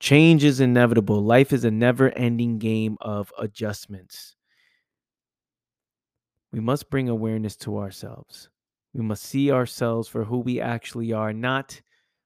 [0.00, 1.22] Change is inevitable.
[1.22, 4.36] Life is a never ending game of adjustments.
[6.52, 8.48] We must bring awareness to ourselves.
[8.94, 11.80] We must see ourselves for who we actually are, not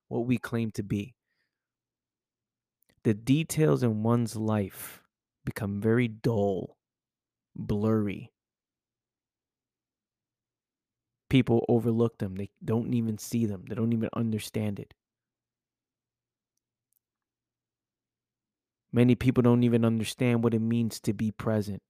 [0.09, 1.15] what we claim to be.
[3.05, 5.03] The details in one's life
[5.45, 6.77] become very dull,
[7.57, 8.31] blurry.
[11.29, 14.95] People overlook them, they don't even see them, they don't even understand it.
[18.93, 21.83] Many people don't even understand what it means to be present,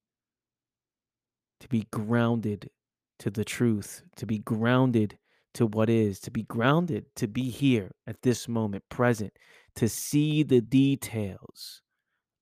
[1.61, 2.71] to be grounded
[3.19, 5.19] to the truth, to be grounded
[5.55, 9.33] to what is, to be grounded, to be here at this moment, present,
[9.77, 11.83] to see the details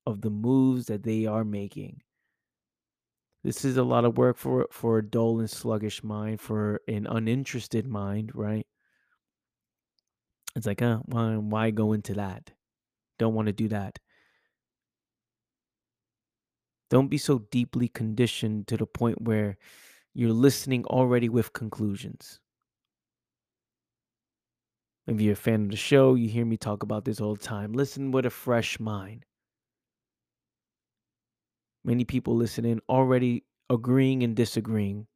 [0.05, 2.01] of the moves that they are making.
[3.43, 7.07] This is a lot of work for for a dull and sluggish mind, for an
[7.07, 8.67] uninterested mind, right?
[10.55, 12.51] It's like, uh, why, why go into that?
[13.17, 13.97] Don't want to do that.
[16.91, 19.57] Don't be so deeply conditioned to the point where
[20.13, 22.41] you're listening already with conclusions.
[25.07, 27.41] If you're a fan of the show, you hear me talk about this all the
[27.41, 27.71] time.
[27.71, 29.25] Listen with a fresh mind.
[31.85, 35.07] Many people listen in already agreeing and disagreeing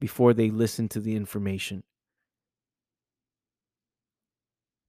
[0.00, 1.84] before they listen to the information.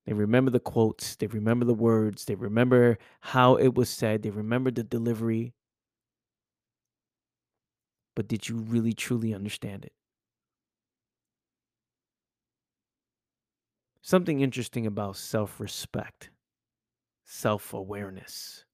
[0.07, 4.31] They remember the quotes, they remember the words, they remember how it was said, they
[4.31, 5.53] remember the delivery,
[8.15, 9.93] but did you really truly understand it?
[14.01, 16.29] Something interesting about self respect,
[17.25, 18.65] self awareness.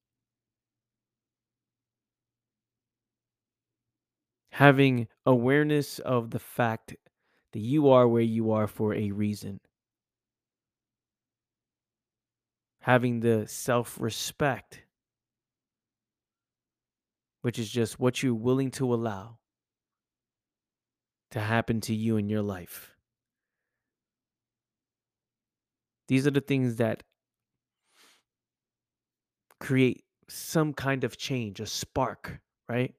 [4.51, 6.95] Having awareness of the fact
[7.53, 9.61] that you are where you are for a reason.
[12.81, 14.83] Having the self respect
[17.41, 19.37] which is just what you're willing to allow
[21.31, 22.91] to happen to you in your life.
[26.07, 27.03] These are the things that
[29.59, 32.93] create some kind of change, a spark, right?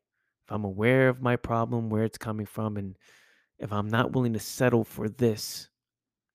[0.44, 2.96] If I'm aware of my problem, where it's coming from, and
[3.58, 5.68] if I'm not willing to settle for this,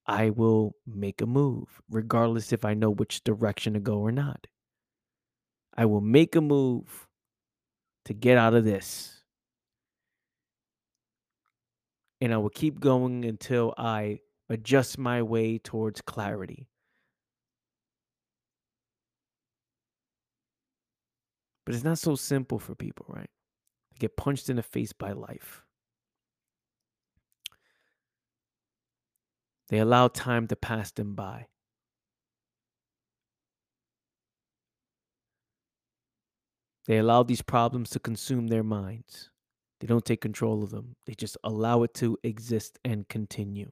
[0.06, 4.46] I will make a move, regardless if I know which direction to go or not.
[5.76, 7.07] I will make a move
[8.08, 9.20] to get out of this.
[12.22, 16.70] And I will keep going until I adjust my way towards clarity.
[21.66, 23.28] But it's not so simple for people, right?
[23.92, 25.66] They get punched in the face by life.
[29.68, 31.48] They allow time to pass them by.
[36.88, 39.28] They allow these problems to consume their minds.
[39.78, 43.70] They don't take control of them, they just allow it to exist and continue.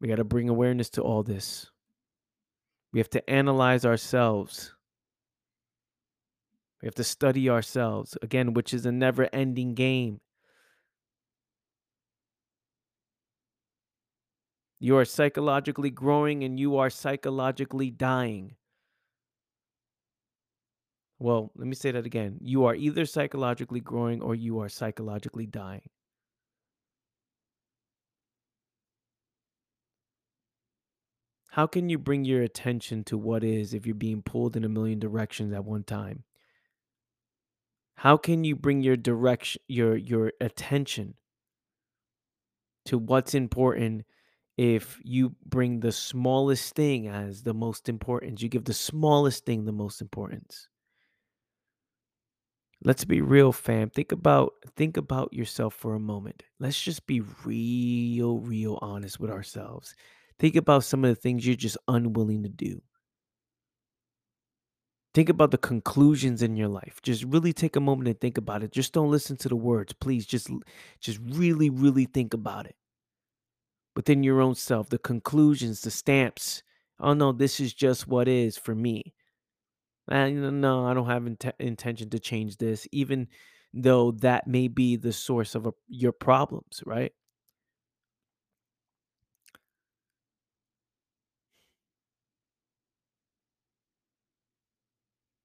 [0.00, 1.70] We got to bring awareness to all this.
[2.92, 4.74] We have to analyze ourselves.
[6.80, 10.20] We have to study ourselves, again, which is a never ending game.
[14.78, 18.56] You are psychologically growing and you are psychologically dying.
[21.18, 22.38] Well, let me say that again.
[22.40, 25.88] You are either psychologically growing or you are psychologically dying.
[31.50, 34.68] How can you bring your attention to what is if you're being pulled in a
[34.68, 36.22] million directions at one time?
[37.96, 41.16] How can you bring your direction your your attention
[42.84, 44.04] to what's important
[44.56, 48.42] if you bring the smallest thing as the most important?
[48.42, 50.68] You give the smallest thing the most importance.
[52.84, 53.90] Let's be real, fam.
[53.90, 56.42] Think about think about yourself for a moment.
[56.60, 59.94] Let's just be real, real honest with ourselves.
[60.38, 62.82] Think about some of the things you're just unwilling to do.
[65.14, 67.00] Think about the conclusions in your life.
[67.02, 68.70] Just really take a moment and think about it.
[68.72, 70.26] Just don't listen to the words, please.
[70.26, 70.48] Just
[71.00, 72.76] just really really think about it.
[73.96, 76.62] Within your own self, the conclusions, the stamps.
[77.00, 79.14] Oh no, this is just what is for me.
[80.08, 83.28] And no, I don't have int- intention to change this, even
[83.74, 87.12] though that may be the source of a, your problems, right?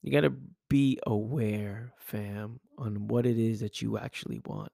[0.04, 0.34] You got to
[0.70, 4.72] be aware, fam, on what it is that you actually want.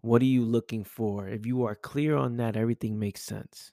[0.00, 1.28] What are you looking for?
[1.28, 3.72] If you are clear on that, everything makes sense.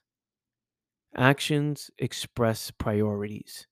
[1.16, 3.66] Actions express priorities,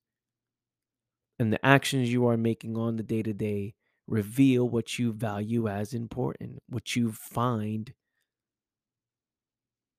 [1.43, 3.75] and the actions you are making on the day to day
[4.07, 7.93] reveal what you value as important, what you find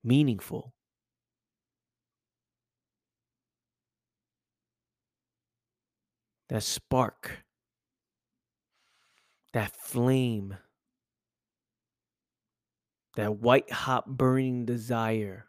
[0.05, 0.73] meaningful.
[6.47, 7.43] That spark,
[9.51, 10.55] that flame,
[13.17, 15.47] that white hot burning desire,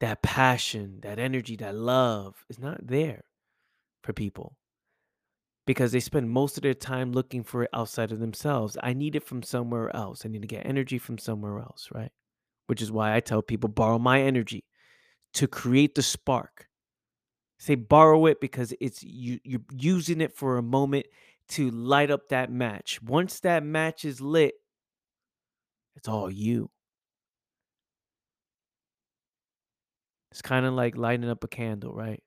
[0.00, 3.24] that passion, that energy, that love is not there
[4.02, 4.56] for people
[5.68, 8.78] because they spend most of their time looking for it outside of themselves.
[8.82, 10.24] I need it from somewhere else.
[10.24, 12.10] I need to get energy from somewhere else, right?
[12.68, 14.64] Which is why I tell people borrow my energy
[15.34, 16.68] to create the spark.
[17.58, 21.04] Say borrow it because it's you you're using it for a moment
[21.50, 23.02] to light up that match.
[23.02, 24.54] Once that match is lit,
[25.96, 26.70] it's all you.
[30.30, 32.22] It's kind of like lighting up a candle, right?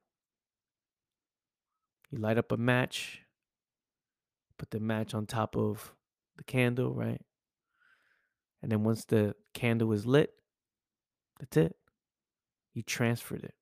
[2.11, 3.21] You light up a match,
[4.57, 5.93] put the match on top of
[6.37, 7.21] the candle, right?
[8.61, 10.31] And then once the candle is lit,
[11.39, 11.75] that's it.
[12.73, 13.55] You transferred it.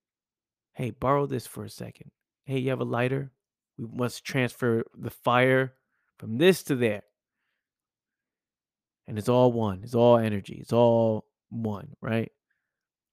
[0.74, 2.12] Hey, borrow this for a second.
[2.46, 3.32] Hey, you have a lighter?
[3.78, 5.74] We must transfer the fire
[6.18, 7.04] from this to there.
[9.08, 9.82] And it's all one.
[9.84, 10.58] It's all energy.
[10.62, 12.32] It's all one, right?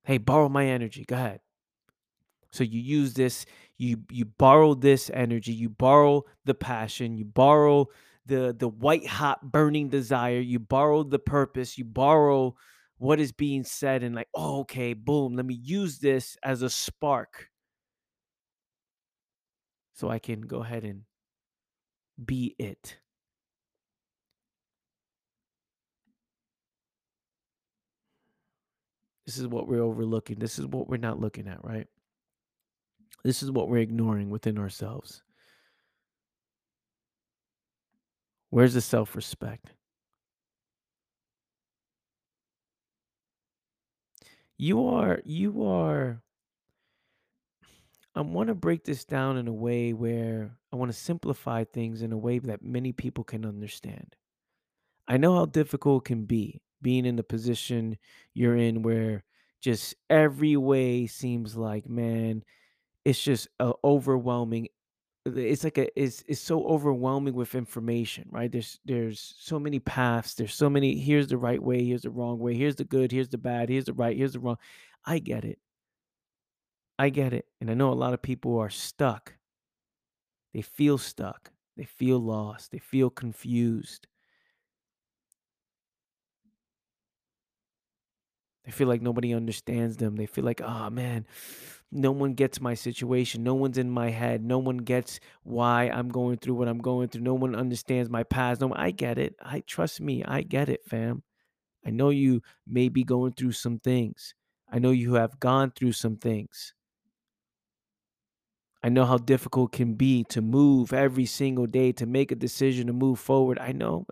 [0.05, 1.05] Hey, borrow my energy.
[1.07, 1.41] Go ahead.
[2.51, 3.47] So you use this,
[3.79, 7.89] you you borrow this energy, you borrow the passion, you borrow
[8.27, 12.55] the the white hot burning desire, you borrow the purpose, you borrow
[12.99, 16.71] what is being said and like, oh, okay, boom, let me use this as a
[16.71, 17.49] spark
[19.95, 21.03] so I can go ahead and
[22.25, 22.99] be it.
[29.27, 30.39] This is what we're overlooking.
[30.39, 31.89] This is what we're not looking at, right?
[33.27, 35.25] This is what we're ignoring within ourselves.
[38.51, 39.73] Where's the self respect?
[44.57, 46.23] You are, you are,
[48.15, 52.03] I want to break this down in a way where I want to simplify things
[52.03, 54.15] in a way that many people can understand.
[55.09, 57.99] I know how difficult it can be being in the position
[58.35, 59.25] you're in where
[59.61, 62.45] just every way seems like, man,
[63.07, 64.69] it's just uh, overwhelming.
[65.27, 68.53] Uh, It's like a it's it's so overwhelming with information, right?
[68.53, 70.35] There's there's so many paths.
[70.35, 70.99] There's so many.
[70.99, 71.85] Here's the right way.
[71.85, 72.55] Here's the wrong way.
[72.57, 73.13] Here's the good.
[73.13, 73.71] Here's the bad.
[73.71, 74.17] Here's the right.
[74.17, 74.59] Here's the wrong.
[75.07, 75.59] I get it.
[76.99, 77.47] I get it.
[77.61, 79.35] And I know a lot of people are stuck.
[80.53, 81.53] They feel stuck.
[81.77, 82.73] They feel lost.
[82.73, 84.09] They feel confused.
[88.67, 90.17] They feel like nobody understands them.
[90.17, 91.25] They feel like, oh man,
[91.93, 93.45] no one gets my situation.
[93.45, 94.45] No one's in my head.
[94.45, 97.23] No one gets why I'm going through what I'm going through.
[97.23, 98.61] No one understands my past.
[98.61, 99.37] No, I get it.
[99.41, 100.25] I trust me.
[100.25, 101.23] I get it, fam.
[101.87, 104.35] I know you may be going through some things.
[104.69, 106.75] I know you have gone through some things.
[108.83, 112.37] I know how difficult it can be to move every single day, to make a
[112.37, 113.59] decision to move forward.
[113.59, 114.07] I know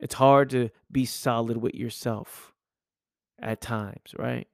[0.00, 2.52] it's hard to be solid with yourself
[3.40, 4.46] at times, right?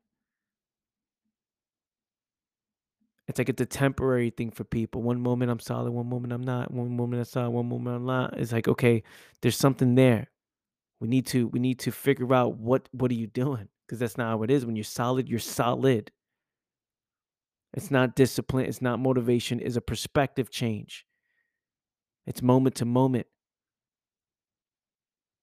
[3.28, 5.02] It's like it's a temporary thing for people.
[5.02, 6.72] One moment I'm solid, one moment I'm not.
[6.72, 8.38] One moment I'm solid, one moment I'm not.
[8.38, 9.02] It's like, okay,
[9.40, 10.28] there's something there.
[11.00, 13.68] We need to we need to figure out what what are you doing?
[13.86, 14.66] Because that's not how it is.
[14.66, 16.10] When you're solid, you're solid.
[17.74, 21.06] It's not discipline, it's not motivation, it's a perspective change.
[22.26, 23.26] It's moment to moment.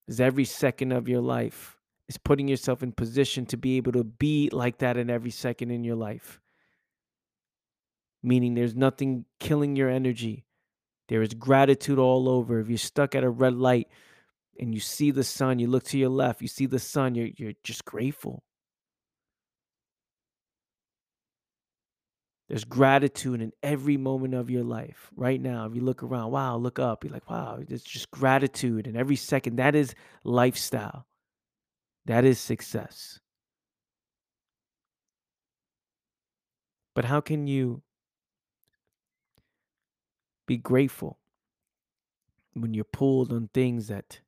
[0.09, 1.77] It's every second of your life.
[2.07, 5.69] is putting yourself in position to be able to be like that in every second
[5.69, 6.39] in your life.
[8.23, 10.45] Meaning there's nothing killing your energy.
[11.09, 12.59] There is gratitude all over.
[12.59, 13.87] If you're stuck at a red light
[14.59, 17.29] and you see the sun, you look to your left, you see the sun, you're
[17.37, 18.43] you're just grateful.
[22.49, 25.11] There's gratitude in every moment of your life.
[25.15, 28.87] Right now, if you look around, wow, look up, you're like, wow, there's just gratitude
[28.87, 29.57] in every second.
[29.57, 31.05] That is lifestyle.
[32.07, 33.19] That is success.
[36.95, 37.83] But how can you
[40.47, 41.19] be grateful
[42.53, 44.21] when you're pulled on things that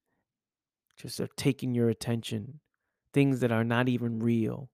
[0.96, 2.60] just are taking your attention,
[3.16, 4.70] things that are not even real?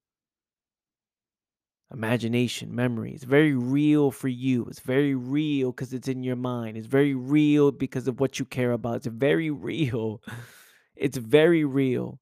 [1.91, 3.13] Imagination, memory.
[3.13, 4.65] It's very real for you.
[4.65, 6.75] It's very real because it's in your mind.
[6.75, 8.97] It's very real because of what you care about.
[8.97, 10.21] It's very real.
[10.95, 12.19] It's very real.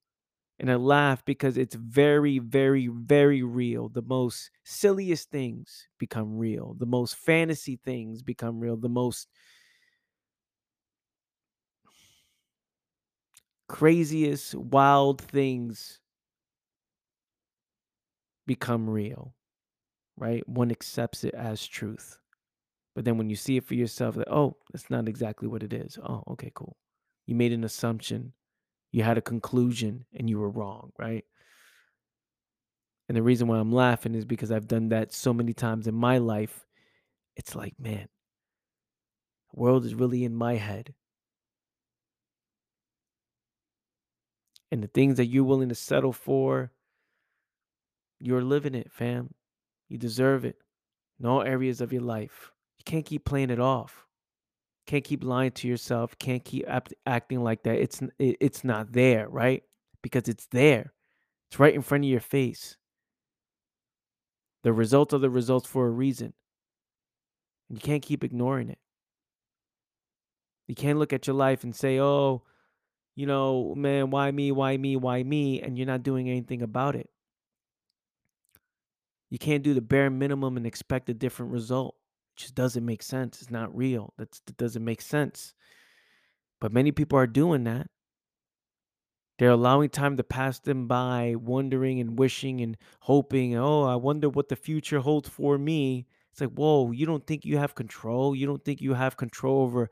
[0.60, 3.90] And I laugh because it's very, very, very real.
[3.90, 6.76] The most silliest things become real.
[6.80, 8.78] The most fantasy things become real.
[8.78, 9.28] The most
[13.68, 16.00] craziest, wild things
[18.48, 19.35] become real,
[20.18, 20.48] right?
[20.48, 22.18] One accepts it as truth.
[22.96, 25.74] But then when you see it for yourself, like, oh, that's not exactly what it
[25.74, 25.98] is.
[26.02, 26.78] Oh, okay, cool.
[27.26, 28.34] You made an assumption,
[28.92, 31.26] you had a conclusion, and you were wrong, right?
[33.08, 35.94] And the reason why I'm laughing is because I've done that so many times in
[35.94, 36.66] my life.
[37.36, 38.08] It's like, man,
[39.54, 40.94] the world is really in my head.
[44.72, 46.72] And the things that you're willing to settle for,
[48.20, 49.34] you're living it, fam.
[49.90, 50.58] You deserve it
[51.20, 52.52] in all areas of your life.
[52.78, 54.06] You can't keep playing it off.
[54.88, 56.18] Can't keep lying to yourself.
[56.20, 57.80] Can't keep act- acting like that.
[57.80, 59.64] It's it, it's not there, right?
[60.02, 60.94] Because it's there.
[61.50, 62.78] It's right in front of your face.
[64.64, 66.34] The results are the results for a reason.
[67.70, 68.80] You can't keep ignoring it.
[70.68, 72.44] You can't look at your life and say, "Oh,
[73.16, 74.52] you know, man, why me?
[74.52, 74.98] Why me?
[74.98, 77.10] Why me?" and you're not doing anything about it.
[79.36, 81.98] You can't do the bare minimum and expect a different result.
[82.38, 83.42] It just doesn't make sense.
[83.42, 84.14] It's not real.
[84.18, 85.54] That's, that doesn't make sense.
[86.62, 87.88] But many people are doing that.
[89.38, 94.30] They're allowing time to pass them by, wondering and wishing and hoping, oh, I wonder
[94.30, 96.08] what the future holds for me.
[96.32, 98.38] It's like, whoa, you don't think you have control?
[98.38, 99.90] You don't think you have control over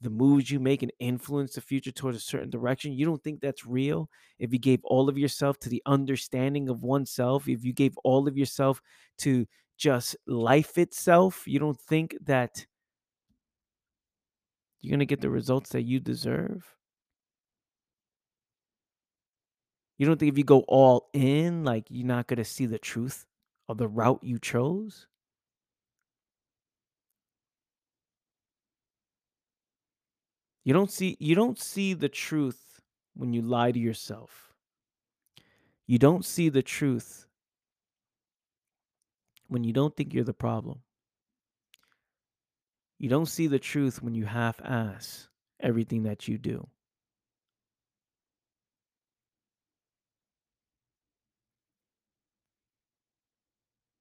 [0.00, 2.92] the moves you make and influence the future towards a certain direction?
[2.92, 4.08] You don't think that's real?
[4.38, 8.28] If you gave all of yourself to the understanding of oneself, if you gave all
[8.28, 8.80] of yourself
[9.18, 9.46] to
[9.76, 12.66] just life itself, you don't think that
[14.80, 16.74] you're going to get the results that you deserve?
[19.96, 23.26] You don't think if you go all in, like you're not gonna see the truth
[23.68, 25.06] of the route you chose?
[30.64, 32.80] You don't see you don't see the truth
[33.14, 34.54] when you lie to yourself.
[35.86, 37.26] You don't see the truth
[39.48, 40.80] when you don't think you're the problem.
[42.98, 45.28] You don't see the truth when you half ass
[45.60, 46.66] everything that you do.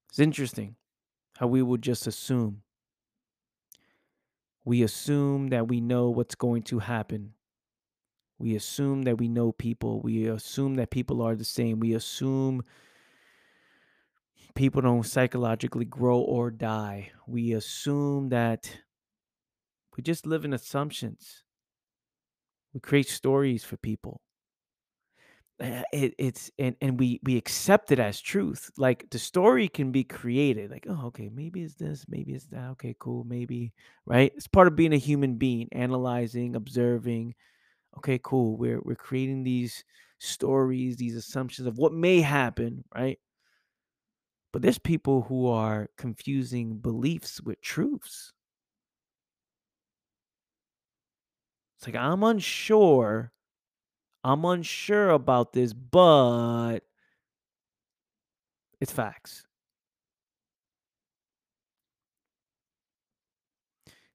[0.10, 0.76] It's interesting
[1.38, 2.63] how we would just assume.
[4.66, 7.34] We assume that we know what's going to happen.
[8.40, 10.02] We assume that we know people.
[10.02, 11.80] We assume that people are the same.
[11.80, 12.64] We assume
[14.56, 17.12] people don't psychologically grow or die.
[17.28, 18.80] We assume that
[19.96, 21.44] we just live in assumptions.
[22.74, 24.23] We create stories for people.
[25.64, 28.70] Uh, It, it's and and we we accept it as truth.
[28.78, 30.72] Like the story can be created.
[30.72, 32.72] Like, oh, okay, maybe it's this, maybe it's that.
[32.72, 33.74] Okay, cool, maybe
[34.06, 34.32] right.
[34.36, 37.36] It's part of being a human being, analyzing, observing.
[38.00, 38.58] Okay, cool.
[38.58, 39.84] We're we're creating these
[40.20, 43.20] stories, these assumptions of what may happen, right?
[44.54, 48.32] But there's people who are confusing beliefs with truths.
[51.78, 53.32] It's like, I'm unsure.
[54.24, 56.80] I'm unsure about this, but
[58.80, 59.46] it's facts.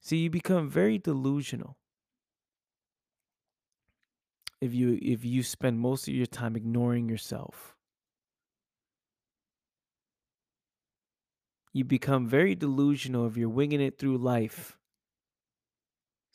[0.01, 1.77] See, you become very delusional
[4.61, 7.77] if you if you spend most of your time ignoring yourself.
[11.73, 14.78] You become very delusional if you're winging it through life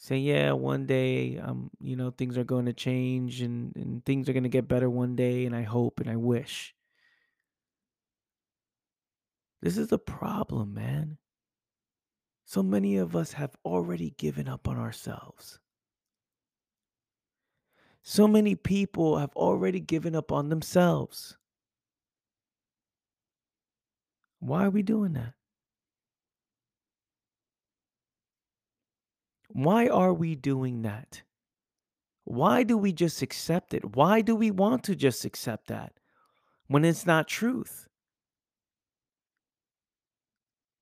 [0.04, 4.28] saying, "Yeah, one day, um, you know, things are going to change and and things
[4.28, 6.76] are going to get better one day, and I hope and I wish."
[9.62, 11.18] This is the problem, man.
[12.44, 15.60] So many of us have already given up on ourselves.
[18.02, 21.38] So many people have already given up on themselves.
[24.40, 25.34] Why are we doing that?
[29.54, 31.22] Why are we doing that?
[32.24, 33.96] Why do we just accept it?
[33.96, 35.94] Why do we want to just accept that
[36.68, 37.88] when it's not truth?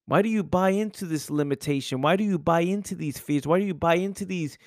[0.06, 2.02] Why do you buy into this limitation?
[2.02, 3.46] Why do you buy into these fears?
[3.46, 4.58] Why do you buy into these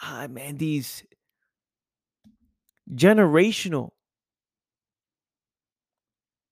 [0.00, 1.02] ah man, these
[2.94, 3.90] generational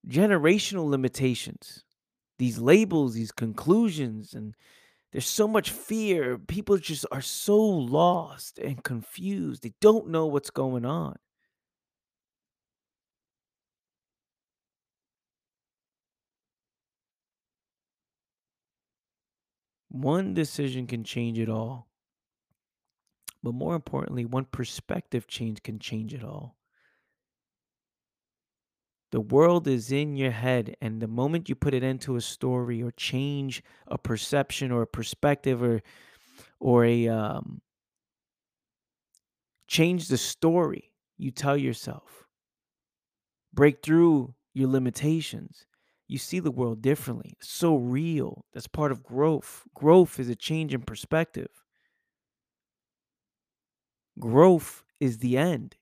[0.08, 1.84] generational limitations?
[2.38, 4.54] These labels, these conclusions and
[5.12, 6.38] there's so much fear.
[6.38, 9.62] People just are so lost and confused.
[9.62, 11.16] They don't know what's going on.
[19.88, 21.88] One decision can change it all.
[23.42, 26.59] But more importantly, one perspective change can change it all.
[29.12, 32.82] The world is in your head, and the moment you put it into a story
[32.82, 35.82] or change a perception or a perspective or
[36.60, 37.60] or a um,
[39.66, 42.26] change the story you tell yourself,
[43.52, 45.66] break through your limitations,
[46.06, 47.34] you see the world differently.
[47.38, 48.44] It's so real.
[48.52, 49.62] That's part of growth.
[49.74, 51.50] Growth is a change in perspective.
[54.18, 55.76] Growth is the end.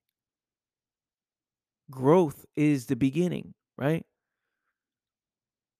[1.90, 4.04] Growth is the beginning, right?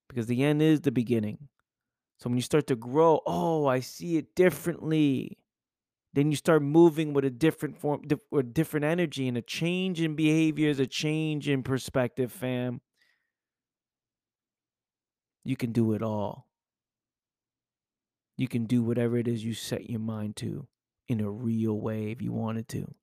[0.07, 1.49] Because the end is the beginning.
[2.17, 5.37] So when you start to grow, oh, I see it differently.
[6.13, 8.01] Then you start moving with a different form,
[8.31, 12.81] or different energy, and a change in behavior is a change in perspective, fam.
[15.43, 16.47] You can do it all.
[18.35, 20.67] You can do whatever it is you set your mind to
[21.07, 22.95] in a real way if you wanted to.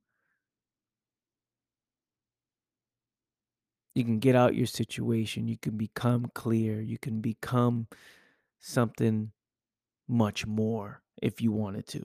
[3.96, 5.48] You can get out your situation.
[5.48, 6.82] You can become clear.
[6.82, 7.86] You can become
[8.60, 9.32] something
[10.06, 12.04] much more if you wanted to.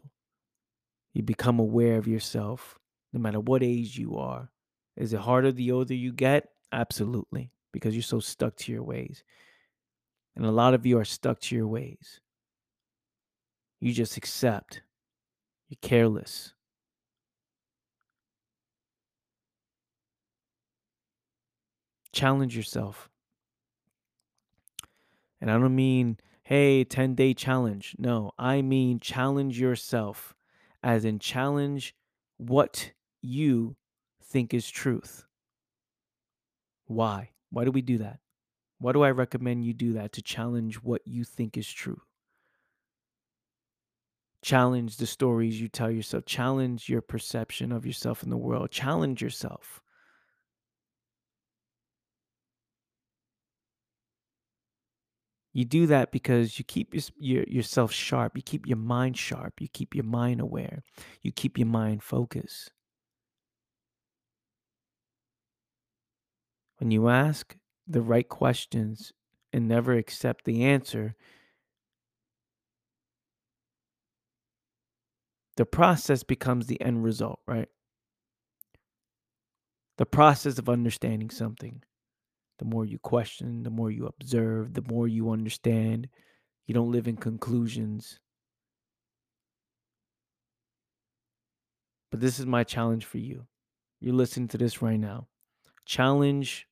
[1.13, 2.79] You become aware of yourself
[3.11, 4.49] no matter what age you are.
[4.95, 6.47] Is it harder the older you get?
[6.71, 9.25] Absolutely, because you're so stuck to your ways.
[10.37, 12.21] And a lot of you are stuck to your ways.
[13.81, 14.81] You just accept.
[15.67, 16.53] You're careless.
[22.13, 23.09] Challenge yourself.
[25.39, 27.95] And I don't mean, hey, 10 day challenge.
[27.97, 30.35] No, I mean challenge yourself,
[30.83, 31.95] as in challenge
[32.37, 32.91] what
[33.21, 33.75] you
[34.23, 35.25] think is truth.
[36.85, 37.29] Why?
[37.49, 38.19] Why do we do that?
[38.79, 42.01] Why do I recommend you do that to challenge what you think is true?
[44.41, 49.21] Challenge the stories you tell yourself, challenge your perception of yourself in the world, challenge
[49.21, 49.83] yourself.
[55.53, 58.37] You do that because you keep your, your, yourself sharp.
[58.37, 59.59] You keep your mind sharp.
[59.59, 60.83] You keep your mind aware.
[61.21, 62.71] You keep your mind focused.
[66.77, 69.11] When you ask the right questions
[69.51, 71.15] and never accept the answer,
[75.57, 77.67] the process becomes the end result, right?
[79.97, 81.83] The process of understanding something.
[82.61, 86.07] The more you question, the more you observe, the more you understand.
[86.67, 88.19] You don't live in conclusions.
[92.11, 93.47] But this is my challenge for you.
[93.99, 95.27] You're listening to this right now.
[95.87, 96.67] Challenge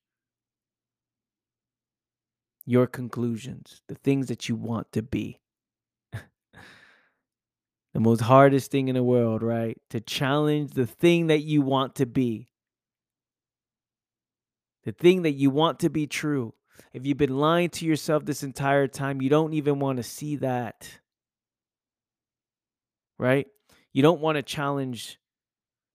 [2.67, 5.39] your conclusions, the things that you want to be.
[6.13, 9.75] the most hardest thing in the world, right?
[9.89, 12.48] To challenge the thing that you want to be
[14.85, 16.53] the thing that you want to be true.
[16.93, 20.37] If you've been lying to yourself this entire time, you don't even want to see
[20.37, 20.99] that.
[23.17, 23.47] Right?
[23.91, 25.19] You don't want to challenge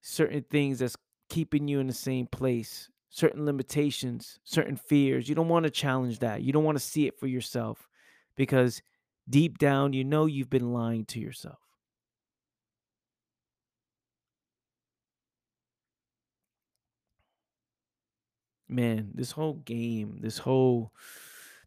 [0.03, 0.97] certain things that's
[1.31, 5.29] keeping you in the same place, certain limitations, certain fears.
[5.29, 6.43] You don't want to challenge that.
[6.43, 7.89] You don't want to see it for yourself
[8.37, 8.83] because
[9.29, 11.59] deep down, you know you've been lying to yourself.
[18.69, 20.93] Man, this whole game, this whole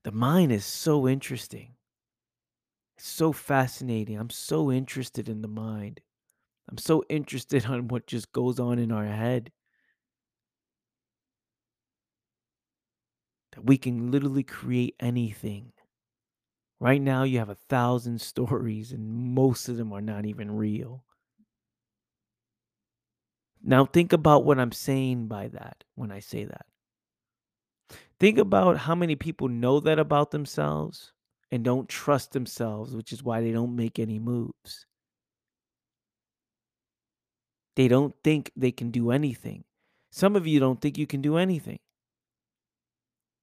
[0.03, 1.73] the mind is so interesting.
[2.97, 4.17] It's so fascinating.
[4.17, 5.99] I'm so interested in the mind.
[6.69, 9.51] I'm so interested on what just goes on in our head.
[13.51, 15.73] That we can literally create anything.
[16.79, 21.03] Right now, you have a thousand stories, and most of them are not even real.
[23.63, 26.65] Now, think about what I'm saying by that when I say that.
[28.19, 31.13] Think about how many people know that about themselves
[31.51, 34.85] and don't trust themselves, which is why they don't make any moves.
[37.75, 39.63] They don't think they can do anything.
[40.11, 41.77] Some of you don't think you can do anything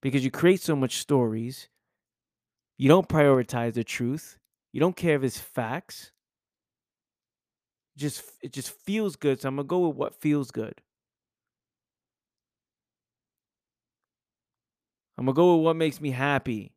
[0.03, 1.69] because you create so much stories.
[2.77, 4.39] You don't prioritize the truth.
[4.73, 6.11] You don't care if it's facts.
[7.97, 9.41] Just it just feels good.
[9.41, 10.81] So I'm gonna go with what feels good.
[15.17, 16.73] I'm gonna go with what makes me happy.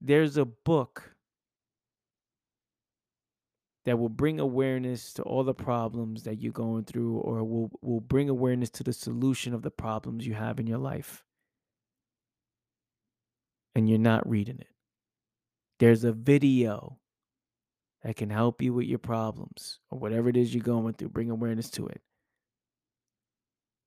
[0.00, 1.16] There's a book
[3.86, 8.00] that will bring awareness to all the problems that you're going through or will, will
[8.00, 11.24] bring awareness to the solution of the problems you have in your life.
[13.74, 14.68] And you're not reading it.
[15.78, 16.98] There's a video
[18.02, 21.10] that can help you with your problems or whatever it is you're going through.
[21.10, 22.00] Bring awareness to it.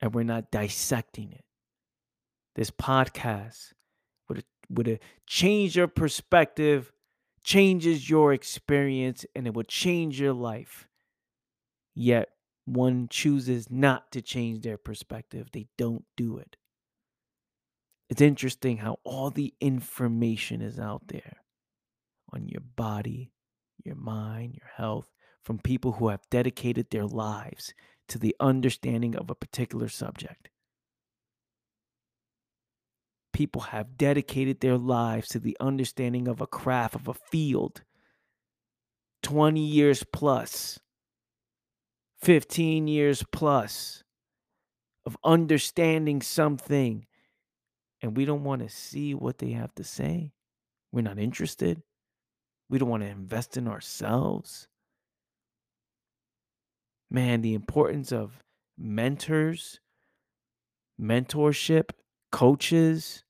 [0.02, 1.44] And we're not dissecting it.
[2.56, 3.74] This podcast
[4.28, 6.92] would would change your perspective,
[7.44, 10.88] changes your experience, and it would change your life.
[11.96, 12.30] Yet
[12.66, 15.50] one chooses not to change their perspective.
[15.52, 16.56] They don't do it.
[18.10, 21.38] It's interesting how all the information is out there
[22.32, 23.32] on your body,
[23.84, 25.12] your mind, your health
[25.44, 27.74] from people who have dedicated their lives
[28.10, 30.50] to the understanding of a particular subject.
[33.32, 37.84] People have dedicated their lives to the understanding of a craft, of a field,
[39.24, 40.80] 20 years plus,
[42.22, 44.04] 15 years plus
[45.06, 47.06] of understanding something.
[48.02, 50.34] And we don't want to see what they have to say.
[50.91, 51.82] We're not interested.
[52.69, 54.67] We don't want to invest in ourselves.
[57.12, 58.39] Man, the importance of
[58.78, 59.80] mentors,
[61.00, 61.91] mentorship,
[62.32, 63.24] coaches,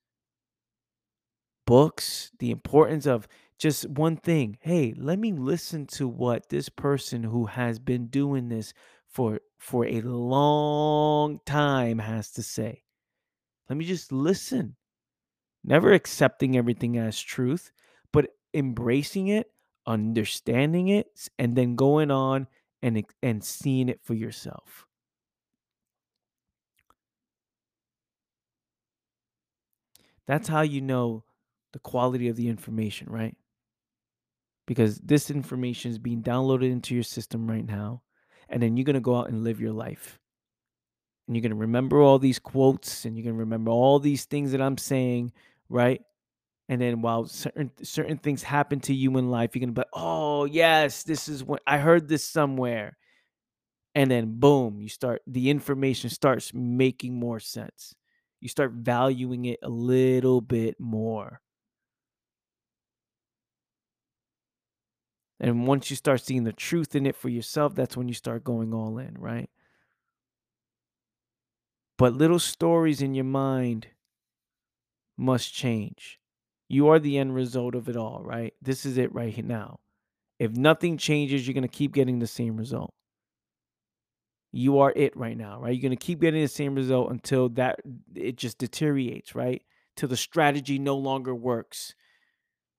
[1.65, 3.27] books, the importance of
[3.59, 4.57] just one thing.
[4.61, 8.73] Hey, let me listen to what this person who has been doing this
[9.07, 12.83] for for a long time has to say.
[13.69, 14.75] Let me just listen.
[15.63, 17.71] Never accepting everything as truth,
[18.13, 19.51] but embracing it,
[19.85, 22.47] understanding it, and then going on
[22.81, 24.85] and and seeing it for yourself.
[30.27, 31.23] That's how you know
[31.73, 33.35] the quality of the information, right?
[34.67, 38.03] Because this information is being downloaded into your system right now,
[38.47, 40.19] and then you're going to go out and live your life.
[41.27, 44.25] And you're going to remember all these quotes and you're going to remember all these
[44.25, 45.31] things that I'm saying,
[45.69, 46.01] right?
[46.69, 49.87] And then while certain certain things happen to you in life, you're gonna be like,
[49.93, 52.97] oh yes, this is what I heard this somewhere.
[53.95, 57.95] And then boom, you start the information starts making more sense.
[58.39, 61.41] You start valuing it a little bit more.
[65.39, 68.43] And once you start seeing the truth in it for yourself, that's when you start
[68.43, 69.49] going all in, right?
[71.97, 73.87] But little stories in your mind
[75.17, 76.18] must change.
[76.69, 78.53] You are the end result of it all, right?
[78.61, 79.79] This is it right now.
[80.37, 82.93] If nothing changes, you're going to keep getting the same result.
[84.51, 85.73] You are it right now, right?
[85.73, 87.79] You're going to keep getting the same result until that
[88.15, 89.63] it just deteriorates, right?
[89.95, 91.95] Till the strategy no longer works.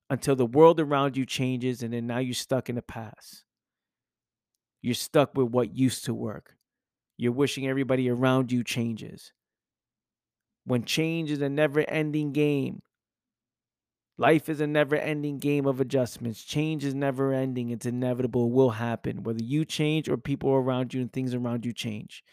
[0.09, 3.43] Until the world around you changes and then now you're stuck in the past.
[4.81, 6.55] You're stuck with what used to work.
[7.17, 9.31] You're wishing everybody around you changes.
[10.65, 12.81] When change is a never ending game,
[14.21, 16.43] Life is a never ending game of adjustments.
[16.43, 17.71] Change is never ending.
[17.71, 18.45] It's inevitable.
[18.45, 22.23] It will happen, whether you change or people around you and things around you change.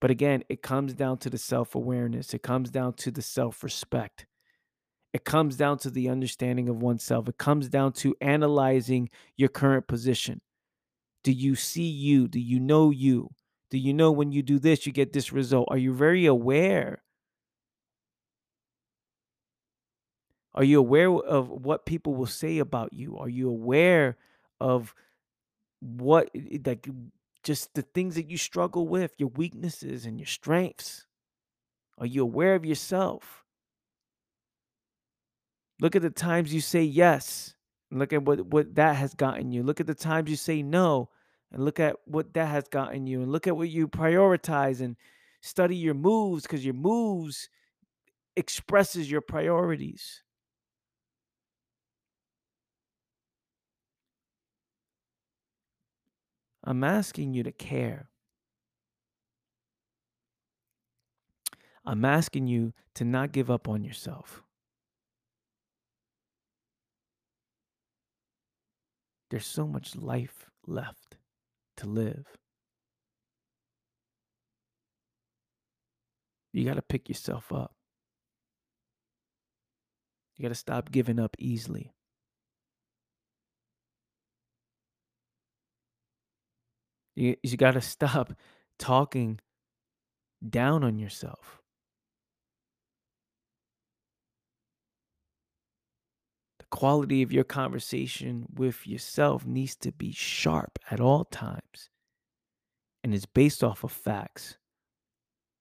[0.00, 3.64] But again, it comes down to the self awareness, it comes down to the self
[3.64, 4.26] respect.
[5.12, 7.28] It comes down to the understanding of oneself.
[7.28, 10.42] It comes down to analyzing your current position.
[11.24, 12.28] Do you see you?
[12.28, 13.30] Do you know you?
[13.68, 15.66] Do you know when you do this, you get this result?
[15.72, 17.02] Are you very aware
[20.54, 23.18] Are you aware of what people will say about you?
[23.18, 24.16] Are you aware
[24.60, 24.94] of
[25.80, 26.30] what,
[26.64, 26.88] like,
[27.42, 31.06] just the things that you struggle with, your weaknesses and your strengths?
[31.98, 33.44] Are you aware of yourself?
[35.80, 37.54] Look at the times you say yes.
[37.90, 39.62] And look at what, what that has gotten you.
[39.62, 41.10] Look at the times you say no.
[41.52, 43.22] And look at what that has gotten you.
[43.22, 44.96] And look at what you prioritize and
[45.40, 47.48] study your moves because your moves
[48.36, 50.23] expresses your priorities.
[56.64, 58.08] I'm asking you to care.
[61.84, 64.42] I'm asking you to not give up on yourself.
[69.30, 71.16] There's so much life left
[71.76, 72.24] to live.
[76.52, 77.74] You got to pick yourself up.
[80.36, 81.92] You got to stop giving up easily.
[87.14, 88.32] You, you got to stop
[88.78, 89.40] talking
[90.48, 91.62] down on yourself.
[96.58, 101.90] The quality of your conversation with yourself needs to be sharp at all times.
[103.02, 104.56] And it's based off of facts,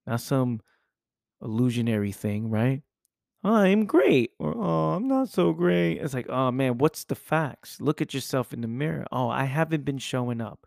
[0.07, 0.61] not some
[1.41, 2.83] illusionary thing, right?
[3.43, 4.31] I'm great.
[4.39, 5.97] or oh, I'm not so great.
[5.97, 7.81] It's like, oh man, what's the facts?
[7.81, 9.05] Look at yourself in the mirror.
[9.11, 10.65] Oh, I haven't been showing up.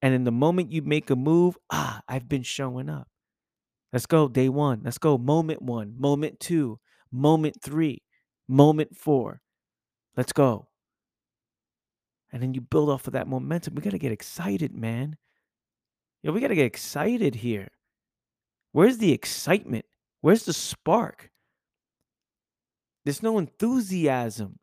[0.00, 3.08] And in the moment you make a move, ah, I've been showing up.
[3.92, 4.82] Let's go, day one.
[4.84, 6.78] Let's go, moment one, moment two,
[7.10, 8.02] moment three,
[8.46, 9.40] moment four.
[10.16, 10.68] Let's go.
[12.30, 13.74] And then you build off of that momentum.
[13.74, 15.16] We got to get excited, man.
[16.22, 17.68] Yo, we got to get excited here.
[18.72, 19.86] Where's the excitement?
[20.20, 21.30] Where's the spark?
[23.04, 24.58] There's no enthusiasm.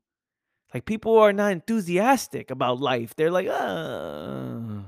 [0.74, 3.16] Like people are not enthusiastic about life.
[3.16, 4.84] They're like, uh,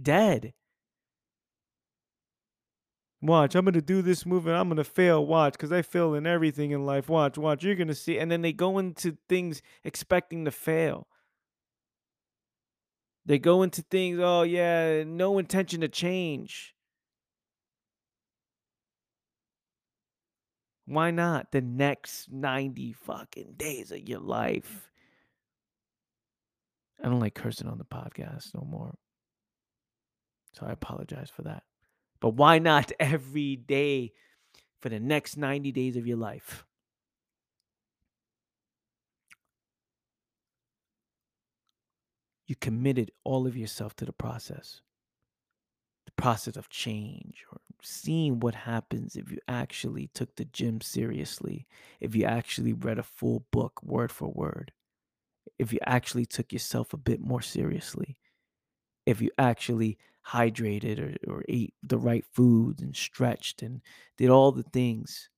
[0.00, 0.52] dead.
[3.22, 5.24] Watch, I'm gonna do this move and I'm gonna fail.
[5.24, 7.08] Watch, because I fail in everything in life.
[7.08, 8.18] Watch, watch, you're gonna see.
[8.18, 11.08] And then they go into things expecting to fail.
[13.24, 16.74] They go into things, oh yeah, no intention to change.
[20.84, 24.88] Why not the next 90 fucking days of your life?
[27.02, 28.94] I don't like cursing on the podcast no more.
[30.58, 31.64] So I apologize for that.
[32.20, 34.12] But why not every day
[34.80, 36.64] for the next 90 days of your life?
[42.46, 44.80] You committed all of yourself to the process,
[46.06, 51.66] the process of change or seeing what happens if you actually took the gym seriously,
[52.00, 54.72] if you actually read a full book word for word,
[55.58, 58.16] if you actually took yourself a bit more seriously,
[59.06, 63.80] if you actually hydrated or, or ate the right foods and stretched and
[64.16, 65.30] did all the things,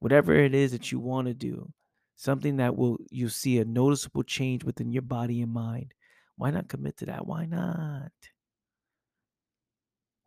[0.00, 1.72] whatever it is that you want to do,
[2.16, 5.94] something that will you'll see a noticeable change within your body and mind.
[6.36, 7.26] Why not commit to that?
[7.26, 8.12] Why not?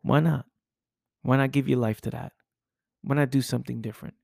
[0.02, 0.46] Why not?
[1.22, 2.32] Why not give your life to that?
[3.02, 4.14] Why not do something different?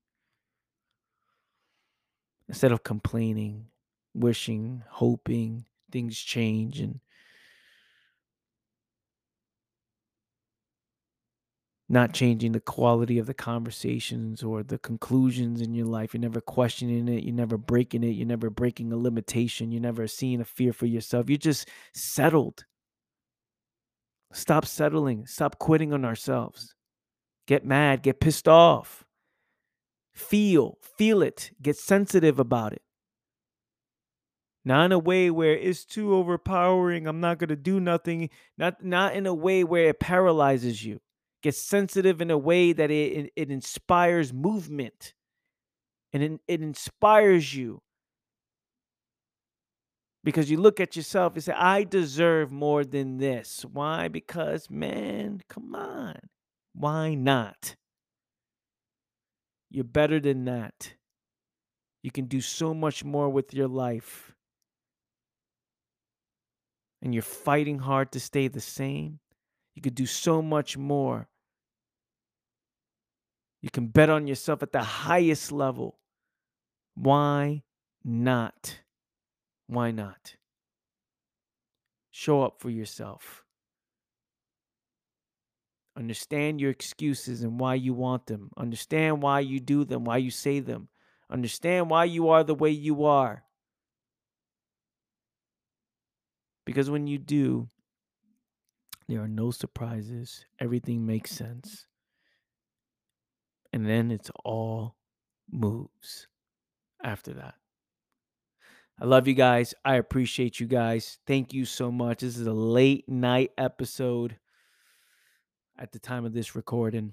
[2.49, 3.67] Instead of complaining,
[4.15, 7.01] wishing, hoping things change and
[11.89, 16.15] not changing the quality of the conversations or the conclusions in your life.
[16.15, 17.23] You're never questioning it.
[17.23, 18.11] You're never breaking it.
[18.11, 19.71] You're never breaking a limitation.
[19.71, 21.31] You're never seeing a fear for yourself.
[21.31, 22.65] You're just settled.
[24.33, 25.27] Stop settling.
[25.27, 26.75] Stop quitting on ourselves.
[27.47, 28.03] Get mad.
[28.03, 29.05] Get pissed off.
[30.13, 30.79] Feel.
[30.99, 31.53] Feel it.
[31.63, 32.83] Get sensitive about it.
[34.65, 37.07] Not in a way where it's too overpowering.
[37.07, 38.31] I'm not going to do nothing.
[38.59, 40.99] Not, not in a way where it paralyzes you
[41.43, 45.15] get sensitive in a way that it, it, inspires movement
[46.13, 47.83] and it, it inspires you.
[50.25, 53.65] Because you look at yourself and say i deserve more than this.
[53.71, 54.09] Why?
[54.09, 56.17] Because man come on.
[56.75, 57.77] Why not?
[59.71, 60.95] You're better than that.
[62.03, 64.33] You can do so much more with your life.
[67.03, 69.21] And you're fighting hard to stay the same
[69.77, 71.29] you could do so much more
[73.67, 75.99] you can bet on yourself at the highest level.
[76.95, 77.65] Why
[78.05, 78.81] not?
[79.67, 80.37] Why not?
[82.13, 83.45] Show up for yourself.
[85.97, 88.51] Understand your excuses and why you want them.
[88.57, 90.89] Understand why you do them, why you say them.
[91.29, 93.43] Understand why you are the way you are.
[96.65, 97.69] Because when you do,
[99.09, 100.45] there are no surprises.
[100.61, 101.87] Everything makes sense
[103.77, 104.97] and then it's all
[105.53, 106.29] moves
[107.05, 107.57] after that.
[108.99, 109.75] I love you guys.
[109.85, 111.19] I appreciate you guys.
[111.27, 112.21] Thank you so much.
[112.21, 114.39] This is a late night episode
[115.79, 117.13] at the time of this recording.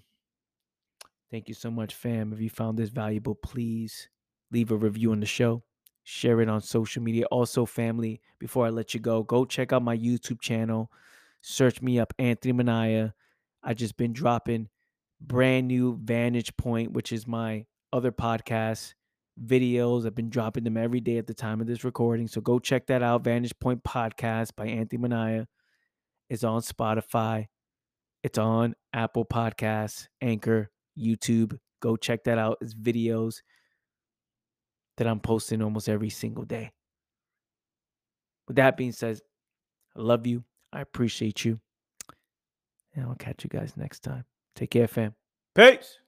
[1.29, 2.31] Thank you so much, fam.
[2.31, 4.07] If you found this valuable, please
[4.49, 5.63] leave a review on the show.
[6.05, 7.25] Share it on social media.
[7.25, 10.89] Also, family, before I let you go, go check out my YouTube channel.
[11.45, 13.11] Search me up, Anthony Manaya.
[13.61, 14.69] I just been dropping
[15.19, 18.93] brand new Vantage Point, which is my other podcast
[19.41, 20.05] videos.
[20.05, 22.29] I've been dropping them every day at the time of this recording.
[22.29, 23.25] So go check that out.
[23.25, 25.45] Vantage Point Podcast by Anthony Manaya
[26.29, 27.47] is on Spotify.
[28.23, 31.59] It's on Apple Podcasts, Anchor, YouTube.
[31.81, 32.57] Go check that out.
[32.61, 33.41] It's videos
[34.95, 36.71] that I'm posting almost every single day.
[38.47, 39.19] With that being said,
[39.97, 40.45] I love you.
[40.73, 41.59] I appreciate you.
[42.95, 44.25] And I'll catch you guys next time.
[44.55, 45.15] Take care, fam.
[45.55, 45.99] Peace.